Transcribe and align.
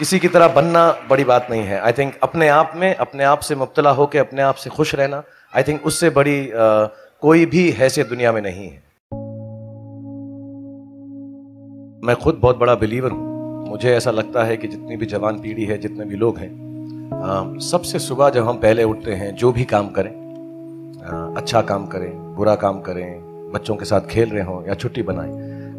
किसी 0.00 0.18
की 0.18 0.28
तरह 0.28 0.48
बनना 0.48 0.96
बड़ी 1.10 1.24
बात 1.24 1.46
नहीं 1.50 1.62
है। 1.62 1.80
आई 1.80 1.92
थिंक 1.92 2.14
अपने 2.22 2.48
आप 2.48 2.72
में 2.76 2.94
अपने 2.94 3.24
आप 3.24 3.38
से 3.38 3.54
मुबतला 3.54 3.90
होकर 3.90 4.18
अपने 4.18 4.42
आप 4.42 4.54
से 4.54 4.70
खुश 4.70 4.94
रहना 4.94 5.22
आई 5.56 5.62
थिंक 5.62 5.86
उससे 5.86 6.10
बड़ी 6.10 6.46
uh, 6.46 6.88
कोई 7.20 7.46
भी 7.46 7.70
हैसियत 7.70 8.08
दुनिया 8.08 8.32
में 8.32 8.42
नहीं 8.42 8.68
है। 8.68 8.82
मैं 12.06 12.16
खुद 12.16 12.38
बहुत 12.42 12.56
बड़ा 12.56 12.74
बिलीवर 12.74 13.10
हूँ। 13.10 13.68
मुझे 13.68 13.94
ऐसा 13.96 14.10
लगता 14.10 14.44
है 14.44 14.56
कि 14.56 14.68
जितनी 14.68 14.96
भी 14.96 15.06
जवान 15.06 15.40
पीढ़ी 15.40 15.64
है 15.64 15.78
जितने 15.78 16.04
भी 16.04 16.16
लोग 16.16 16.38
हैं 16.38 17.58
सबसे 17.62 17.98
सुबह 17.98 18.30
जब 18.30 18.48
हम 18.48 18.56
पहले 18.56 18.84
उठते 18.84 19.14
हैं 19.14 19.34
जो 19.34 19.52
भी 19.52 19.64
काम 19.64 19.88
करें 19.88 20.10
uh, 20.10 21.38
अच्छा 21.38 21.62
काम 21.62 21.86
करें 21.86 22.34
बुरा 22.34 22.54
काम 22.54 22.80
करें 22.80 23.20
बच्चों 23.52 23.76
के 23.76 23.84
साथ 23.84 24.00
खेल 24.00 24.30
रहे 24.30 24.42
हों 24.42 24.66
या 24.68 24.74
छुट्टी 24.74 25.02
बनाएँ 25.02 25.32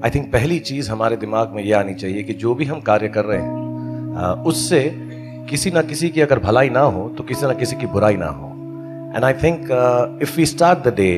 आई 0.06 0.10
थिंक 0.10 0.32
पहली 0.34 0.60
चीज़ 0.60 0.92
हमारे 0.92 1.18
दिमाग 1.18 1.50
में 1.50 1.64
ये 1.64 1.74
आनी 1.74 1.94
चाहिए 1.94 2.24
कि 2.24 2.34
जो 2.34 2.56
भी 2.56 2.66
हम 2.66 2.82
कार्य 2.82 3.08
कर 3.08 3.26
रहे 3.26 3.42
हैं 3.42 3.71
उससे 4.48 4.80
किसी 5.50 5.72
ना 5.72 5.82
किसी 5.82 6.10
की 6.10 6.21
अगर 6.21 6.39
भलाई 6.39 6.70
ना 6.70 6.79
हो 6.79 7.07
तो 7.18 7.24
किसी 7.24 7.46
ना 7.46 7.54
किसी 7.54 7.75
की 7.75 7.86
बुराई 7.86 8.18
ना 8.18 8.28
हो। 8.28 8.48
And 9.16 9.24
I 9.24 9.34
think 9.34 9.68
if 10.21 10.36
we 10.38 10.46
start 10.46 10.79
the 10.79 10.93
day 10.96 11.12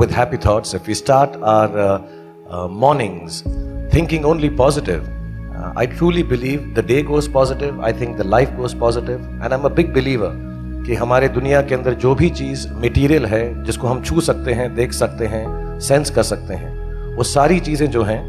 with 0.00 0.10
happy 0.10 0.36
thoughts 0.36 0.74
if 0.74 0.86
we 0.86 0.94
start 0.94 1.36
our 1.44 2.68
mornings 2.70 3.42
thinking 3.94 4.26
only 4.26 4.48
positive 4.48 5.10
I 5.78 5.86
truly 5.86 6.22
believe 6.22 6.74
the 6.76 6.84
day 6.86 7.02
goes 7.02 7.32
positive 7.32 7.82
I 7.84 7.92
think 7.92 8.16
the 8.16 8.26
life 8.26 8.50
goes 8.56 8.74
positive 8.74 9.16
and 9.16 9.42
I 9.42 9.58
am 9.58 9.64
a 9.64 9.68
big 9.68 9.92
believer 9.94 10.42
कि 10.86 10.94
हमारे 10.94 11.28
दुनिया 11.28 11.62
के 11.62 11.74
अंदर 11.74 11.94
जो 11.94 12.14
भी 12.14 12.30
चीज़ 12.30 12.66
material 12.72 13.26
है, 13.26 13.64
जिसको 13.64 13.86
हम 13.88 14.02
छू 14.02 14.20
सकते 14.20 14.52
हैं, 14.52 14.74
देख 14.74 14.92
सकते 14.92 15.26
हैं 15.26 15.80
सेंस 15.80 16.10
कर 16.10 16.22
सकते 16.22 16.54
हैं, 16.54 16.72
वो 17.16 17.22
सारी 17.22 17.60
चीज़ें 17.60 17.90
जो 17.90 18.02
हैं, 18.02 18.22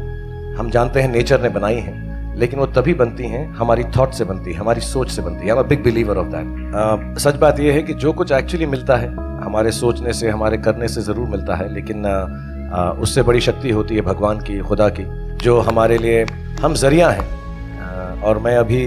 हम 0.56 0.70
जानते 0.70 1.00
हैं 1.00 1.12
नेचर 1.12 1.42
ने 1.42 1.48
बनाई 1.48 1.74
हैं। 1.74 2.05
लेकिन 2.36 2.58
वो 2.60 2.66
तभी 2.66 2.94
बनती 2.94 3.28
हैं 3.28 3.44
हमारी 3.54 3.84
थॉट 3.96 4.12
से 4.12 4.24
बनती 4.24 4.52
है 4.52 4.58
हमारी 4.58 4.80
सोच 4.80 5.10
से 5.10 5.22
बनती 5.22 5.46
है। 5.46 5.62
बिग 5.62 5.82
बिलीवर 5.84 6.16
ऑफ़ 6.16 6.26
दैट 6.26 7.18
सच 7.18 7.36
बात 7.36 7.60
यह 7.60 7.74
है 7.74 7.82
कि 7.82 7.94
जो 7.94 8.12
कुछ 8.12 8.32
एक्चुअली 8.32 8.66
मिलता 8.66 8.96
है 8.96 9.08
हमारे 9.44 9.72
सोचने 9.72 10.12
से 10.12 10.30
हमारे 10.30 10.58
करने 10.58 10.88
से 10.88 11.02
ज़रूर 11.02 11.28
मिलता 11.28 11.54
है 11.54 11.72
लेकिन 11.74 12.02
uh, 12.04 12.26
uh, 12.72 13.02
उससे 13.02 13.22
बड़ी 13.22 13.40
शक्ति 13.40 13.70
होती 13.70 13.94
है 13.94 14.00
भगवान 14.02 14.40
की 14.40 14.58
खुदा 14.60 14.88
की 14.88 15.04
जो 15.38 15.58
हमारे 15.60 15.98
लिए 15.98 16.24
हम 16.60 16.74
ज़रिया 16.74 17.08
हैं। 17.10 17.26
Uh, 17.26 18.24
और 18.24 18.38
मैं 18.38 18.56
अभी 18.56 18.84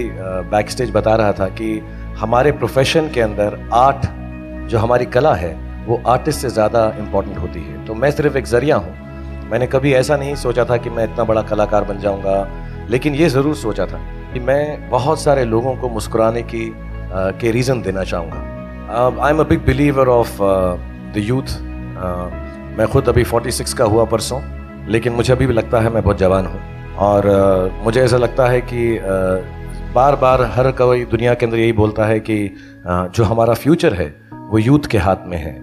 बैक 0.50 0.70
स्टेज 0.70 0.90
बता 0.90 1.14
रहा 1.16 1.32
था 1.32 1.48
कि 1.60 1.78
हमारे 2.18 2.52
प्रोफेशन 2.52 3.08
के 3.08 3.20
अंदर 3.20 3.58
आर्ट 3.74 4.06
जो 4.70 4.78
हमारी 4.78 5.06
कला 5.08 5.34
है 5.34 5.52
वो 5.86 6.00
आर्टिस्ट 6.06 6.40
से 6.40 6.48
ज़्यादा 6.48 6.84
इम्पोर्टेंट 6.98 7.38
होती 7.38 7.60
है। 7.60 7.84
तो 7.86 7.94
मैं 7.94 8.10
सिर्फ़ 8.10 8.36
एक 8.38 8.46
ज़रिया 8.46 8.76
हूँ। 8.76 8.94
मैंने 9.50 9.66
कभी 9.66 9.92
ऐसा 9.92 10.16
नहीं 10.16 10.34
सोचा 10.36 10.64
था 10.64 10.76
कि 10.76 10.90
मैं 10.90 11.04
इतना 11.04 11.24
बड़ा 11.24 11.42
कलाकार 11.42 11.84
बन 11.84 11.98
जाऊँगा 11.98 12.34
लेकिन 12.90 13.14
ये 13.14 13.28
ज़रूर 13.28 13.54
सोचा 13.54 13.86
था 13.86 13.98
कि 14.32 14.40
मैं 14.40 14.90
बहुत 14.90 15.20
सारे 15.20 15.44
लोगों 15.44 15.74
को 15.76 15.88
मुस्कुराने 15.88 16.42
की 16.42 16.70
के 17.12 17.50
रीज़न 17.50 17.82
देना 17.82 18.04
चाहूँगा। 18.04 19.20
I 19.22 19.30
am 19.30 19.40
a 19.40 19.44
big 19.44 19.64
believer 19.66 20.08
of 20.08 20.36
the 21.14 21.14
youth 21.16 21.58
मैं 22.78 22.86
खुद 22.88 23.08
अभी 23.08 23.24
46 23.24 23.72
का 23.72 23.84
हुआ 23.84 24.04
परसों 24.04 24.40
लेकिन 24.88 25.12
मुझे 25.12 25.32
अभी 25.32 25.46
भी 25.46 25.52
लगता 25.52 25.80
है 25.80 25.90
मैं 25.90 26.02
बहुत 26.02 26.18
जवान 26.18 26.46
हूँ। 26.46 26.60
और 26.98 27.26
uh, 27.26 27.84
मुझे 27.84 28.00
ऐसा 28.00 28.16
लगता 28.16 28.46
है 28.46 28.60
कि 28.60 28.96
uh, 28.96 29.94
बार 29.94 30.16
बार 30.16 30.42
हर 30.54 30.70
कोई 30.72 31.04
दुनिया 31.04 31.34
के 31.34 31.46
अंदर 31.46 31.58
यही 31.58 31.72
बोलता 31.72 32.04
है 32.06 32.20
कि 32.20 32.36
uh, 32.48 33.08
जो 33.14 33.24
हमारा 33.24 33.54
फ्यूचर 33.54 33.94
है 33.94 34.08
वो 34.50 34.58
यूथ 34.58 34.86
के 34.90 34.98
हाथ 34.98 35.26
में 35.26 35.38
है। 35.38 35.54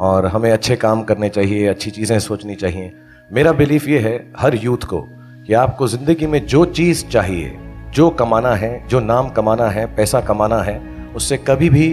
और 0.00 0.26
हमें 0.26 0.50
अच्छे 0.52 0.76
काम 0.76 1.02
करने 1.02 1.28
चाहिए 1.28 1.66
अच्छी 1.66 1.90
चीज़ें 1.90 2.18
सोचनी 2.18 2.54
चाहिए। 2.54 2.92
मेरा 3.32 3.52
बिलीफ 3.52 3.88
ये 3.88 3.98
है 3.98 4.32
हर 4.38 4.54
यूथ 4.54 4.84
को 4.84 5.06
कि 5.50 5.54
आपको 5.54 5.86
ज़िंदगी 5.88 6.26
में 6.26 6.46
जो 6.46 6.64
चीज़ 6.64 7.04
चाहिए, 7.06 7.56
जो 7.94 8.08
कमाना 8.10 8.54
है, 8.54 8.88
जो 8.88 8.98
नाम 9.00 9.28
कमाना 9.28 9.68
है, 9.68 9.84
पैसा 9.96 10.20
कमाना 10.20 10.58
है, 10.62 10.78
उससे 11.14 11.36
कभी 11.38 11.70
भी 11.70 11.86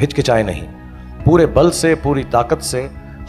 हिचकिचाए 0.00 0.42
नहीं। 0.42 0.62
पूरे 1.24 1.46
बल 1.48 1.70
से, 1.70 1.94
पूरी 1.94 2.24
ताकत 2.26 2.60
से 2.60 2.80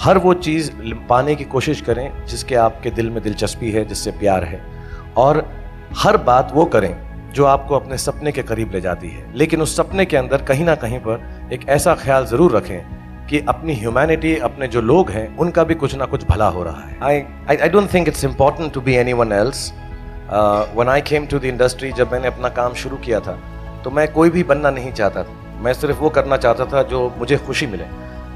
हर 0.01 0.17
वो 0.17 0.33
चीज़ 0.35 0.71
पाने 1.09 1.35
की 1.35 1.43
कोशिश 1.45 1.81
करें 1.81 2.25
जिसके 2.25 2.55
आपके 2.57 2.91
दिल 2.91 3.09
में 3.09 3.21
दिलचस्पी 3.23 3.71
है, 3.71 3.83
जिससे 3.85 4.11
प्यार 4.11 4.43
है। 4.43 4.61
और 5.17 5.43
हर 5.97 6.17
बात 6.23 6.51
वो 6.53 6.65
करें 6.67 6.95
जो 7.33 7.45
आपको 7.45 7.75
अपने 7.75 7.97
सपने 7.97 8.31
के 8.31 8.43
करीब 8.43 8.71
ले 8.73 8.81
जाती 8.81 9.09
है। 9.09 9.25
लेकिन 9.35 9.61
उस 9.61 9.75
सपने 9.77 10.05
के 10.05 10.17
अंदर 10.17 10.41
कहीं 10.43 10.65
ना 10.65 10.75
कहीं 10.77 10.99
पर 10.99 11.49
एक 11.53 11.67
ऐसा 11.69 11.95
ख्याल 11.95 12.25
ज़रूर 12.25 12.55
रखें 12.57 12.98
कि 13.29 13.39
अपनी 13.47 13.73
ह्यूमैनिटी 13.75 14.35
अपने 14.39 14.67
जो 14.67 14.81
लोग 14.81 15.09
हैं, 15.11 15.37
उनका 15.37 15.63
भी 15.63 15.75
कुछ 15.75 15.95
ना 15.95 16.05
कुछ 16.05 16.25
भला 16.27 16.47
हो 16.47 16.63
रहा 16.63 16.81
है। 16.81 16.97
I 17.03 17.21
I 17.49 17.57
I 17.57 17.69
don't 17.69 17.93
think 17.93 18.07
it's 18.07 18.23
important 18.23 18.73
to 18.73 18.81
be 18.81 18.95
anyone 19.13 19.31
else 19.31 19.71
one 20.75 20.89
I 20.89 21.01
came 21.01 21.25
to 21.25 21.39
the 21.39 21.45
industry 21.45 21.91
जब 21.91 22.11
मैंने 22.11 22.27
अपना 22.27 22.49
काम 22.51 22.73
शुरू 22.75 22.97
किया 22.97 23.19
था 23.19 23.37
तो 23.83 23.89
मैं 23.89 24.11
कोई 24.13 24.29
भी 24.29 24.43
बनना 24.43 24.69
नहीं 24.71 24.91
चाहता 24.91 25.23
था। 25.23 25.61
मैं 25.61 25.73
सिर्फ़ 25.73 25.99
वो 25.99 26.09
करना 26.09 26.37
चाहता 26.37 26.65
था 26.65 26.81
जो 26.83 26.99
मुझे 27.17 27.37
खुशी 27.37 27.67
मिले। 27.67 27.85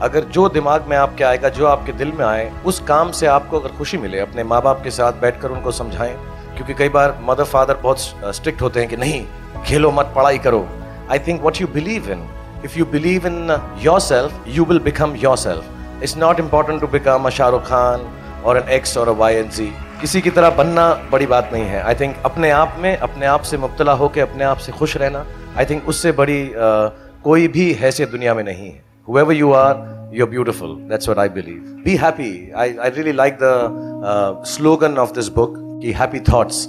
अगर 0.02 0.24
जो 0.28 0.48
दिमाग 0.50 0.86
में 0.90 0.96
आपके 0.98 1.24
आएगा, 1.24 1.50
जो 1.50 1.66
आपके 1.68 1.92
दिल 1.94 2.12
में 2.12 2.26
आए, 2.26 2.52
उस 2.66 2.80
काम 2.80 3.12
से 3.12 3.28
आपको 3.28 3.60
अगर 3.60 3.76
खुशी 3.78 3.98
मिले, 3.98 4.20
अपने 4.20 4.44
माँ 4.44 4.62
बाप 4.62 4.82
के 4.84 4.92
साथ 4.92 5.20
बैठकर 5.22 5.52
उनको 5.52 5.72
समझाएँ, 5.72 6.16
क्योंकि 6.56 6.74
कई 6.74 6.90
बार 6.90 7.18
मदर 7.24 7.44
फादर 7.46 7.78
बहुत 7.84 8.00
स्ट्रिक्ट 8.36 8.62
होते 8.62 8.80
हैं 8.80 8.90
कि 8.90 8.98
नहीं, 8.98 9.26
खेलो 9.66 9.92
मत, 9.92 10.12
पढ़ाई 10.16 10.38
करो। 10.38 10.68
I 11.12 11.20
think 11.20 11.42
what 11.44 11.62
you 11.62 11.68
believe 11.68 12.12
in 12.12 12.28
if 12.66 12.78
you 12.80 12.86
believe 12.92 13.28
in 13.28 13.38
your 13.82 14.00
self 14.00 14.32
will 14.70 14.84
become 14.90 15.16
yourself. 15.24 15.64
It's 16.02 16.16
not 16.16 16.40
important 16.40 16.82
to 16.82 16.88
become 16.88 17.26
a 17.26 17.32
shah 17.32 17.50
rukh 17.56 17.66
khan 17.66 18.02
or 18.44 18.58
an 18.58 18.68
x 18.78 18.98
or 18.98 19.08
a 19.10 19.14
y 19.20 19.32
and 19.42 19.52
z. 19.58 19.68
किसी 20.02 20.22
की 20.22 20.30
तरह 20.30 20.50
बनना 20.58 20.88
बड़ी 21.12 21.26
बात 21.26 21.50
नहीं 21.54 21.64
है। 21.64 21.82
I 21.82 21.96
think 21.96 22.16
अपने 22.26 22.50
आप 22.52 22.76
में 22.80 22.96
अपने 22.98 23.26
आप 23.26 23.42
से 23.50 23.58
मुबतला 23.58 23.92
होकर 24.02 24.22
अपने 24.22 24.44
आप 24.44 24.58
से 24.58 24.72
खुश 24.72 24.96
रहना 24.98 25.26
आई 25.58 25.66
थिंक 25.66 25.88
उससे 25.88 26.12
बड़ी 26.12 26.42
uh, 26.48 26.90
कोई 27.24 27.48
भी 27.48 27.72
हैसियत 27.82 28.10
दुनिया 28.12 28.34
में 28.34 28.44
नहीं 28.44 28.70
है। 28.72 28.84
Whoever 29.20 29.34
you 29.34 29.52
are 29.54 30.12
you 30.16 30.26
beautiful 30.28 30.76
that's 30.90 31.10
what 31.10 31.20
I 31.20 31.30
believe 31.40 31.82
be 31.86 31.96
happy 32.04 32.32
I 32.58 32.76
I 32.78 32.90
really 32.90 33.12
like 33.12 33.38
the 33.44 34.44
slogan 34.48 34.98
of 34.98 35.14
this 35.16 35.28
book 35.36 35.54
कि 35.84 35.92
हैप्पी 36.02 36.20
थाट्स 36.32 36.68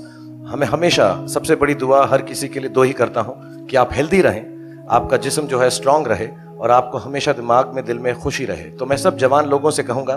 हमें 0.49 0.67
हमेशा 0.67 1.07
सबसे 1.35 1.57
बड़ी 1.57 1.75
दुआ 1.75 2.07
हर 2.07 2.23
किसी 2.23 2.49
के 2.49 2.61
लिए 2.61 2.71
दो 2.71 2.83
ही 2.83 2.93
करता 2.93 3.21
हूँ 3.21 3.67
कि 3.67 3.77
आप 3.77 3.93
हेल्दी 3.93 4.21
रहें। 4.23 4.54
आपका 4.91 5.17
जिस्म 5.17 5.47
जो 5.47 5.59
है 5.59 5.69
स्ट्रांग 5.71 6.07
रहे 6.07 6.29
और 6.61 6.71
आपको 6.71 6.99
हमेशा 6.99 7.33
दिमाग 7.33 7.73
में, 7.75 7.85
दिल 7.85 7.99
में 7.99 8.15
खुशी 8.15 8.45
रहे। 8.45 8.65
तो 8.71 8.87
मैं 8.87 8.97
सब 8.97 9.17
जवान 9.17 9.47
लोगों 9.47 9.71
से 9.71 9.83
कहूँगा 9.83 10.15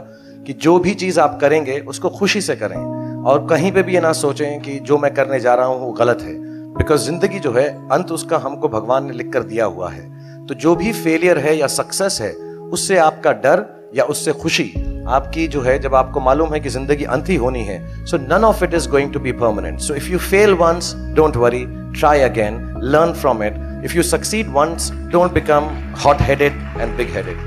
कि 0.47 0.53
जो 0.53 0.78
भी 0.79 0.94
चीज़ 0.94 1.19
आप 1.19 1.38
करेंगे, 1.41 1.79
उसको 1.79 2.09
खुशी 2.09 2.41
से 2.41 2.55
करें। 2.55 2.75
और 3.23 3.45
कहीं 3.50 3.72
पे 3.72 3.83
भी 3.83 3.94
ये 3.94 4.00
ना 4.01 4.11
सोचें 4.13 4.59
कि 4.61 4.78
जो 4.79 4.97
मैं 4.97 5.13
करने 5.13 5.39
जा 5.39 5.53
रहा 5.53 5.66
हूँ, 5.66 5.79
वो 5.79 5.91
गलत 5.91 6.22
है। 6.22 6.33
बिकॉज़ 6.73 7.05
ज़िंदगी 7.05 7.39
जो 7.39 7.51
है, 7.53 7.67
अंत 7.91 8.11
उसका 8.11 8.38
हमको 8.38 8.69
भगवान 8.69 9.05
ने 9.05 9.13
लिख 9.13 9.31
कर 9.33 9.44
दिया 9.44 9.66
हुआ 9.66 9.89
है। 9.89 10.45
तो 10.47 10.53
जो 10.53 10.75
भी 10.75 10.91
फेलियर 10.94 11.38
है 11.38 11.57
या 11.57 11.67
सक्सेस 11.67 12.17
है, 12.22 12.31
उससे 12.72 12.97
आपका 12.97 13.31
डर 13.31 13.66
या 13.95 14.03
उससे 14.03 14.31
खुशी 14.34 14.72
आपकी 15.07 15.47
जो 15.47 15.61
है, 15.61 15.78
जब 15.79 15.95
आपको 15.95 16.19
मालूम 16.19 16.53
है 16.53 16.59
कि 16.59 16.69
ज़िंदगी 16.69 17.03
अंत 17.05 17.29
ही 17.29 17.35
होनी 17.35 17.63
है 17.63 18.05
so 18.05 18.17
none 18.17 18.44
of 18.44 18.63
it 18.63 18.73
is 18.73 18.89
going 18.89 19.13
to 19.13 19.19
be 19.19 19.31
permanent 19.31 19.79
so 19.79 19.95
if 19.95 20.09
you 20.09 20.17
fail 20.19 20.53
once 20.53 20.94
don't 21.16 21.35
worry 21.35 21.66
try 21.99 22.22
again 22.22 22.59
learn 22.84 23.13
from 23.13 23.44
it 23.44 23.53
If 23.80 23.94
you 23.94 24.02
succeed 24.02 24.52
once, 24.52 24.90
don't 25.12 25.34
become 25.34 25.66
hot-headed 25.96 26.54
and 26.82 26.98
big-headed. 27.00 27.42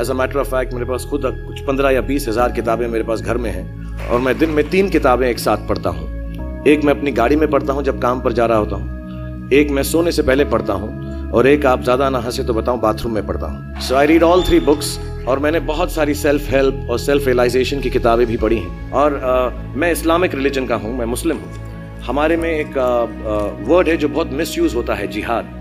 As 0.00 0.10
a 0.10 0.14
matter 0.14 0.38
of 0.38 0.48
fact 0.50 0.72
मेरे 0.74 0.86
पास 0.86 1.04
खुद 1.10 1.22
कुछ 1.46 1.60
पंद्रह 1.66 1.90
या 1.90 2.00
बीस 2.08 2.28
हज़ार 2.28 2.52
किताबें 2.52 2.86
मेरे 2.88 3.04
पास 3.04 3.20
घर 3.20 3.36
में 3.36 3.50
हैं 3.50 4.08
और 4.08 4.20
मैं 4.20 4.36
दिन 4.38 4.50
में 4.50 4.68
तीन 4.70 4.90
किताबें 4.90 5.26
एक 5.28 5.38
साथ 5.38 5.66
पढ़ता 5.68 5.90
हूँ। 5.90 6.64
एक 6.68 6.84
मैं 6.84 6.94
अपनी 6.94 7.12
गाड़ी 7.12 7.36
में 7.36 7.48
पढ़ता 7.50 7.72
हूँ 7.72 7.82
जब 7.84 8.00
काम 8.02 8.20
पर 8.20 8.32
जा 8.32 8.46
रहा 8.46 8.58
होता 8.58 8.76
हूँ। 8.76 9.48
एक 9.52 9.70
मैं 9.70 9.82
सोने 9.82 10.12
से 10.12 10.22
पहले 10.22 10.44
पढ़ता 10.52 10.72
हूँ 10.72 11.30
और 11.32 11.46
एक 11.46 11.66
आप 11.66 11.82
ज़्यादा 11.82 12.10
ना 12.10 12.18
हंसे 12.26 12.44
तो 12.44 12.54
बताऊँ 12.54 12.80
बाथरूम 12.80 13.14
में 13.14 13.26
पढ़ता 13.26 13.46
हूँ। 13.46 13.80
So 13.88 13.94
I 13.96 14.06
read 14.06 14.22
all 14.22 14.42
three 14.44 14.60
books 14.68 14.98
और 15.28 15.38
मैंने 15.38 15.60
बहुत 15.72 15.92
सारी 15.92 16.14
सेल्फ 16.16 16.50
हेल्प 16.50 16.86
और 16.90 16.98
सेल्फ 16.98 17.26
रियलाइजेशन 17.26 17.80
की 17.80 17.90
किताबें 17.90 18.26
भी 18.26 18.36
पढ़ी 18.36 18.58
हैं। 18.58 18.92
और 18.92 19.18
uh, 19.22 19.76
मैं 19.76 19.92
इस्लामिक 19.92 20.34
रिलीजन 20.34 20.66
का 20.66 20.76
हूँ 20.76 20.96
मैं 20.98 21.06
मुस्लिम 21.06 21.36
हूँ। 21.36 21.68
हमारे 22.02 22.36
में 22.36 22.50
एक 22.50 22.78
वर्ड 23.68 23.88
है 23.88 23.96
जो 23.96 24.08
बहुत 24.08 24.30
मिस 24.32 24.56
यूज़ 24.58 24.74
होता 24.76 24.94
है 24.94 25.06
जिहाद। 25.06 25.58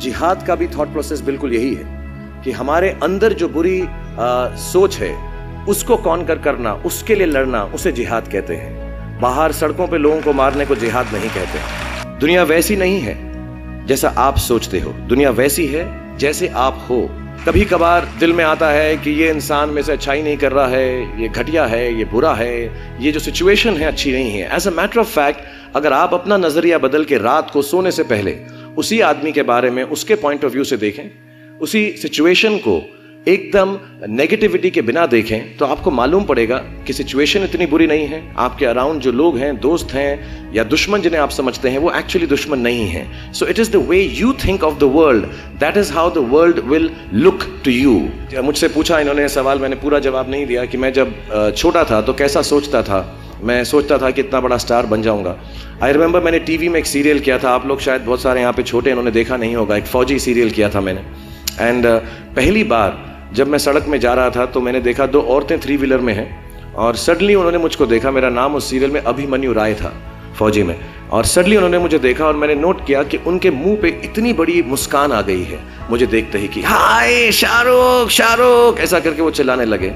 जिहाद 0.00 0.46
का 0.46 0.54
भी 0.54 0.66
थॉट 0.68 0.92
प्रोसेस 0.92 1.20
बिल्कुल 1.20 1.52
यही 1.52 1.74
है 1.74 1.84
कि 2.44 2.50
हमारे 2.50 2.90
अंदर 3.02 3.32
जो 3.32 3.48
बुरी 3.48 3.80
आ, 3.80 3.86
सोच 4.56 4.96
है 4.98 5.12
उसको 5.66 5.96
कौन 5.96 6.24
कर 6.24 6.38
करना 6.38 6.72
उसके 6.86 7.14
लिए 7.14 7.26
लड़ना 7.26 7.62
उसे 7.74 7.92
जिहाद 7.92 8.28
कहते 8.28 8.56
हैं। 8.56 9.20
बाहर 9.20 9.52
सड़कों 9.52 9.86
पे 9.88 9.98
लोगों 9.98 10.20
को 10.22 10.32
मारने 10.32 10.66
को 10.66 10.74
जिहाद 10.74 11.12
नहीं 11.12 11.30
कहते। 11.30 12.20
दुनिया 12.20 12.42
वैसी 12.42 12.76
नहीं 12.76 13.00
है 13.00 13.86
जैसा 13.86 14.08
आप 14.18 14.36
सोचते 14.36 14.80
हो। 14.80 14.92
दुनिया 15.08 15.30
वैसी 15.30 15.66
है 15.66 16.16
जैसे 16.18 16.48
आप 16.48 16.86
हो। 16.90 17.00
कभी 17.46 17.64
कभार 17.64 18.04
दिल 18.20 18.32
में 18.32 18.42
आता 18.44 18.68
है 18.70 18.96
कि 18.96 19.10
ये 19.10 19.30
इंसान 19.30 19.70
में 19.70 19.82
से 19.82 19.92
अच्छाई 19.92 20.22
नहीं 20.22 20.36
कर 20.36 20.52
रहा 20.52 20.66
है, 20.66 21.22
ये 21.22 21.28
घटिया 21.28 21.64
है, 21.66 21.98
ये 21.98 22.04
बुरा 22.04 22.34
है, 22.34 23.02
ये 23.02 23.12
जो 23.12 23.20
सिचुएशन 23.20 23.76
है 23.76 23.86
अच्छी 23.86 24.12
नहीं 24.12 24.30
है। 24.30 24.54
As 24.56 24.68
a 24.68 24.70
matter 24.70 25.00
of 25.00 25.08
fact 25.08 25.40
अगर 25.76 25.92
आप 25.92 26.14
अपना 26.14 26.36
नज़रिया 26.36 26.78
बदल 26.78 27.04
के 27.04 27.18
रात 27.18 27.50
को 27.50 27.62
सोने 27.62 27.92
से 27.92 28.02
पहले 28.02 28.36
उसी 28.76 29.00
आदमी 29.00 29.32
के 29.32 29.42
बारे 29.42 29.70
में, 29.70 29.82
उसके 29.84 30.14
पॉइंट 30.14 30.44
ऑफ़ 30.44 30.52
व्यू 30.52 30.64
से 30.64 30.76
देखें, 30.76 31.10
उसी 31.60 31.90
सिचुएशन 32.02 32.58
को 32.58 32.80
एकदम 33.28 33.76
नेगेटिविटी 34.08 34.70
के 34.70 34.82
बिना 34.82 35.04
देखें 35.06 35.56
तो 35.56 35.64
आपको 35.64 35.90
मालूम 35.90 36.24
पड़ेगा 36.24 36.56
कि 36.86 36.92
सिचुएशन 36.92 37.42
इतनी 37.44 37.66
बुरी 37.66 37.86
नहीं 37.86 38.06
है। 38.06 38.22
आपके 38.36 38.66
अराउंड 38.66 39.00
जो 39.00 39.12
लोग 39.12 39.36
हैं 39.38 39.54
दोस्त 39.60 39.92
हैं 39.94 40.54
या 40.54 40.64
दुश्मन 40.64 41.00
जिन्हें 41.00 41.20
आप 41.20 41.30
समझते 41.30 41.68
हैं 41.68 41.78
वो 41.78 41.92
एक्चुअली 41.92 42.26
दुश्मन 42.26 42.58
नहीं 42.58 42.86
है। 42.88 43.32
So 43.32 43.46
it 43.46 43.58
is 43.58 43.70
the 43.72 43.76
way 43.88 44.00
you 44.00 44.32
think 44.44 44.64
of 44.64 44.78
the 44.78 44.90
world 44.94 45.24
that 45.60 45.76
is 45.76 45.92
how 45.92 46.10
the 46.10 46.26
world 46.32 46.58
will 46.64 46.90
look 47.14 47.46
to 47.64 47.70
you 47.70 48.42
मुझसे 48.42 48.68
पूछा 48.68 48.98
इन्होंने 48.98 49.28
सवाल 49.28 49.58
मैंने 49.58 49.76
पूरा 49.76 49.98
जवाब 49.98 50.30
नहीं 50.30 50.46
दिया 50.46 50.64
कि 50.64 50.78
मैं 50.78 50.92
जब 50.92 51.14
छोटा 51.56 51.84
था 51.84 52.00
तो 52.00 52.12
कैसा 52.14 52.42
सोचता 52.42 52.82
था? 52.82 53.00
मैं 53.42 53.62
सोचता 53.64 53.98
था 53.98 54.10
कि 54.10 54.20
इतना 54.20 54.40
बड़ा 54.40 54.56
स्टार 54.56 54.86
बन 54.86 55.02
जाऊँगा। 55.02 55.36
आई 55.82 55.92
रिमेंबर 55.92 56.20
मैंने 56.20 56.38
टीवी 56.40 56.68
में 56.68 56.78
एक 56.80 56.86
सीरियल 56.86 57.20
किया 57.20 57.38
था 57.38 57.50
आप 57.50 57.66
लोग 57.66 57.80
शायद 57.80 58.02
बहुत 58.02 58.22
सारे 58.22 58.40
यहाँ 58.40 58.52
पे 58.52 58.62
छोटे 58.62 58.90
इन्होंने 58.90 59.10
देखा 59.10 59.36
नहीं 59.36 59.54
होगा 59.56 59.76
एक 59.76 59.86
फौजी 59.86 60.18
सीरियल 60.18 60.50
किया 60.50 60.70
था 60.70 60.80
मैंने। 60.80 61.00
एंड 61.60 61.84
uh, 61.84 61.98
पहली 62.36 62.62
बार 62.64 63.11
जब 63.32 63.48
मैं 63.48 63.58
सड़क 63.58 63.84
में 63.88 63.98
जा 64.00 64.12
रहा 64.14 64.30
था 64.30 64.44
तो 64.46 64.60
मैंने 64.60 64.80
देखा 64.80 65.06
दो 65.06 65.20
औरतें 65.30 65.58
थ्री 65.60 65.76
व्हीलर 65.76 66.00
में 66.00 66.12
हैं 66.14 66.74
और 66.74 66.96
सडनली 66.96 67.34
उन्होंने 67.34 67.58
मुझको 67.58 67.86
देखा, 67.86 68.10
मेरा 68.10 68.28
नाम 68.30 68.54
उस 68.54 68.70
सीरियल 68.70 68.90
में 68.90 69.00
अभिमन्यु 69.00 69.52
राय 69.52 69.74
था, 69.74 69.92
फौजी 70.38 70.62
में। 70.62 70.76
और 71.10 71.24
सडनली 71.24 71.56
उन्होंने 71.56 71.78
मुझे 71.78 71.98
देखा 71.98 72.26
और 72.26 72.36
मैंने 72.36 72.54
नोट 72.54 72.86
किया 72.86 73.02
कि 73.02 73.16
उनके 73.26 73.50
मुँह 73.50 73.76
पे 73.76 73.88
इतनी 74.04 74.32
बड़ी 74.32 74.62
मुस्कान 74.62 75.12
आ 75.12 75.20
गई 75.22 75.42
है। 75.42 75.58
मुझे 75.90 76.06
देखते 76.06 76.38
ही 76.38 76.48
कि, 76.48 76.62
हाय, 76.62 77.30
शाहरुख 77.32 78.08
शाहरुख! 78.10 78.80
ऐसा 78.80 79.00
करके 79.00 79.22
वो 79.22 79.30
चिल्लाने 79.30 79.64
लगे। 79.64 79.92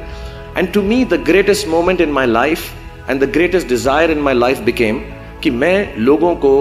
And 0.58 0.72
to 0.72 0.82
me 0.82 1.04
the 1.04 1.22
greatest 1.26 1.68
moment 1.68 2.00
in 2.00 2.10
my 2.10 2.26
life 2.26 3.10
and 3.10 3.24
the 3.24 3.30
greatest 3.32 3.68
desire 3.68 4.10
in 4.10 4.18
my 4.18 4.34
life 4.34 4.60
became 4.60 5.00
कि 5.42 5.50
मैं 5.52 5.96
लोगों 5.98 6.34
को 6.36 6.52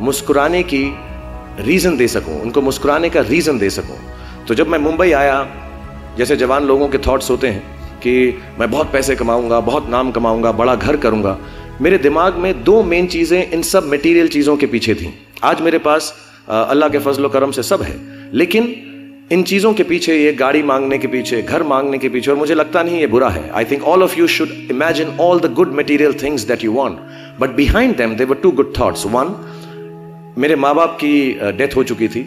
मुस्कुराने 0.00 0.62
की 0.62 0.84
रीज़न 1.60 1.96
दे 1.96 2.08
सकूँ, 2.08 2.40
उनको 2.42 2.60
मुस्कुराने 2.60 3.10
का 3.10 3.20
रीज़न 3.20 3.58
दे 3.58 3.70
सकूँ। 3.70 3.98
तो 4.48 4.54
जब 4.54 4.68
मैं 4.68 4.78
मुंबई 4.78 5.12
आया 5.12 5.36
जैसे 6.18 6.36
जवान 6.36 6.64
लोगों 6.64 6.88
के 6.88 6.98
थॉट्स 6.98 7.30
होते 7.30 7.48
हैं 7.48 7.62
कि 8.00 8.12
मैं 8.58 8.70
बहुत 8.70 8.92
पैसे 8.92 9.16
कमाऊँगा, 9.16 9.60
बहुत 9.60 9.88
नाम 9.90 10.10
कमाऊँगा, 10.10 10.52
बड़ा 10.52 10.74
घर 10.76 10.96
करूँगा। 10.96 11.36
मेरे 11.80 11.98
दिमाग 11.98 12.36
में 12.38 12.62
दो 12.64 12.82
मेन 12.84 13.06
चीज़ें 13.06 13.50
इन 13.50 13.62
सब 13.64 13.88
मटेरियल 13.92 14.28
चीज़ों 14.28 14.56
के 14.56 14.66
पीछे 14.66 14.94
थी। 14.94 15.12
आज 15.44 15.60
मेरे 15.60 15.78
पास 15.80 16.14
अल्लाह 16.48 16.88
के 16.88 16.98
फजल 17.00 17.28
करम 17.28 17.50
से 17.50 17.62
सब 17.62 17.82
है। 17.82 17.96
लेकिन 18.32 18.74
इन 19.32 19.42
चीज़ों 19.42 19.72
के 19.74 19.82
पीछे, 19.82 20.16
ये 20.16 20.32
गाड़ी 20.34 20.62
मांगने 20.62 20.98
के 20.98 21.06
पीछे, 21.08 21.40
घर 21.42 21.62
मांगने 21.62 21.98
के 21.98 22.08
पीछे, 22.08 22.30
और 22.30 22.36
मुझे 22.36 22.54
लगता 22.54 22.82
नहीं 22.82 23.00
ये 23.00 23.06
बुरा 23.06 23.28
है। 23.28 23.48
I 23.50 23.64
think 23.64 23.84
all 23.84 24.02
of 24.02 24.18
you 24.18 24.26
should 24.28 24.48
imagine 24.70 25.16
all 25.20 25.40
the 25.40 25.52
good 25.54 25.74
material 25.74 26.12
things 26.22 26.42
that 26.48 26.64
you 26.64 26.72
want 26.72 27.40
but 27.40 27.54
behind 27.56 27.96
them 27.96 28.16
they 28.16 28.24
were 28.24 28.36
two 28.42 28.50
good 28.52 28.72
thoughts 28.80 29.06
one 29.06 29.34
मेरे 30.38 30.56
माँ 30.56 30.74
बाप 30.74 30.96
की 31.00 31.14
डेथ 31.58 31.76
हो 31.76 31.82
चुकी 31.84 32.08
थी 32.08 32.20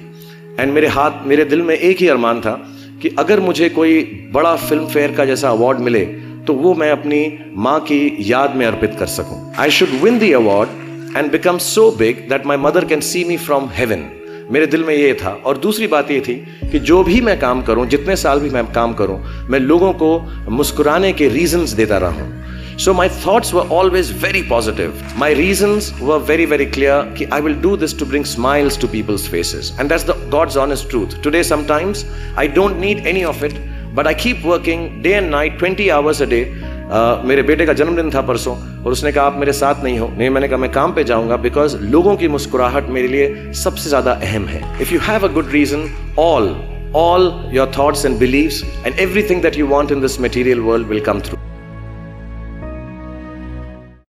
एंड 0.60 0.74
मेरे 0.74 0.88
हाथ, 0.88 1.26
मेरे 1.26 1.46
दिल 1.46 1.62
में 1.62 1.76
एक 1.76 1.98
ही 1.98 2.08
अरमान 2.08 2.42
था 2.42 2.60
कि 3.02 3.10
अगर 3.20 3.40
मुझे 3.40 3.70
कोई 3.70 4.02
बड़ा 4.34 4.56
फ़िल्म 4.58 4.88
फेयर 4.88 5.12
का 5.16 5.26
जैसा 5.26 5.50
अवार्ड 5.50 5.80
मिले 5.80 6.06
तो 6.48 6.54
वो 6.54 6.74
मैं 6.74 6.92
अपनी 6.92 7.22
माँ 7.58 7.80
की 7.82 8.16
याद 8.22 8.56
में 8.56 8.66
अर्पित 8.66 8.96
कर 9.00 9.08
सकूँ। 9.08 9.40
I 9.60 9.70
should 9.70 9.90
win 10.04 10.20
the 10.20 10.32
award 10.34 11.18
and 11.18 11.32
become 11.32 11.58
so 11.58 11.90
big 11.92 12.28
that 12.30 12.46
my 12.46 12.58
mother 12.58 12.86
can 12.86 13.00
see 13.02 13.24
me 13.24 13.38
from 13.38 13.70
heaven 13.74 14.06
मेरे 14.52 14.68
दिल 14.68 14.84
में 14.84 14.94
ये 14.96 15.14
था। 15.14 15.30
और 15.46 15.58
दूसरी 15.58 15.88
बात 15.88 16.12
ये 16.12 16.20
थी 16.20 16.34
कि 16.72 16.80
जो 16.80 17.04
भी 17.04 17.20
मैं 17.22 17.40
काम 17.40 17.62
करूँ, 17.62 17.86
जितने 17.88 18.16
साल 18.16 18.40
भी 18.40 18.50
मैं 18.50 18.66
काम 18.74 18.94
करूँ, 18.94 19.20
मैं 19.50 19.60
लोगों 19.60 19.92
को 19.94 20.20
मुस्कुराने 20.52 21.12
के 21.14 21.28
रीजंस 21.30 21.72
देता 21.72 21.98
रहा 21.98 22.10
रहूँ। 22.10 22.47
So 22.77 22.95
my 22.95 23.09
thoughts 23.09 23.53
were 23.53 23.67
always 23.69 24.11
very 24.11 24.43
positive. 24.43 25.03
My 25.17 25.31
reasons 25.33 25.93
were 26.01 26.19
very, 26.19 26.45
very 26.45 26.67
clear. 26.67 26.97
I 27.31 27.41
will 27.41 27.55
do 27.55 27.77
this 27.77 27.93
to 27.95 28.07
bring 28.07 28.25
smiles 28.25 28.77
to 28.79 28.89
people's 28.89 29.27
faces. 29.27 29.73
And 29.79 29.91
that's 29.91 30.05
the 30.05 30.15
God's 30.31 30.57
honest 30.57 30.91
truth. 30.91 31.21
Today, 31.23 31.43
sometimes 31.43 32.05
I 32.37 32.47
don't 32.47 32.79
need 32.81 33.07
any 33.07 33.25
of 33.25 33.43
it, 33.43 33.59
but 33.95 34.07
I 34.07 34.15
keep 34.15 34.45
working 34.45 35.03
day 35.03 35.15
and 35.15 35.31
night, 35.31 35.59
20 35.59 35.91
hours 35.91 36.21
a 36.21 36.27
day, 36.27 36.45
Uh, 36.93 37.25
मेरे 37.25 37.43
बेटे 37.49 37.65
का 37.67 37.73
जन्मदिन 37.73 38.11
था 38.11 38.21
परसों 38.29 38.55
और 38.85 38.93
उसने 38.93 39.13
कहा 39.13 39.25
आप 39.27 39.37
मेरे 39.41 39.53
साथ 39.53 39.83
नहीं 39.85 39.99
हो 39.99 40.09
नहीं 40.17 40.29
मैंने 40.31 40.49
कहा 40.49 40.59
मैं 40.59 40.71
काम 40.73 40.93
पे 40.95 41.05
जाऊंगा 41.11 41.37
बिकॉज 41.45 41.77
लोगों 41.95 42.17
की 42.23 42.29
मुस्कुराहट 42.29 42.89
मेरे 42.97 43.09
लिए 43.09 43.53
सबसे 43.63 43.91
ज्यादा 43.91 44.13
अहम 44.29 44.47
है 44.49 44.61
if 44.83 44.93
you 44.93 44.99
have 45.07 45.25
a 45.29 45.33
good 45.33 45.51
reason 45.53 45.89
all 46.27 46.55
all 47.03 47.31
your 47.51 47.67
thoughts 47.77 48.05
and 48.05 48.19
beliefs 48.19 48.59
and 48.85 49.01
everything 49.07 49.41
that 49.47 49.57
you 49.57 49.71
want 49.71 49.97
in 49.97 50.05
this 50.07 50.19
material 50.27 50.63
world 50.69 50.93
will 50.93 51.03
come 51.09 51.23
through 51.29 51.46